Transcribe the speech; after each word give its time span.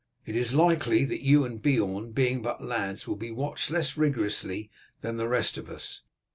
It 0.25 0.35
is 0.35 0.55
likely 0.55 1.05
that 1.05 1.21
you 1.23 1.45
and 1.45 1.61
Beorn, 1.61 2.11
being 2.11 2.41
but 2.41 2.59
lads, 2.59 3.07
will 3.07 3.17
be 3.17 3.29
watched 3.29 3.69
less 3.69 3.95
rigorously 3.97 4.71
than 5.01 5.17
the 5.17 5.29
rest 5.29 5.59
of 5.59 5.69
us. 5.69 6.01